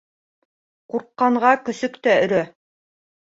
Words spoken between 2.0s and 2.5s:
тә өрә.